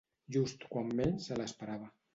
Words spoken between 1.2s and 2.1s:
se l'esperava.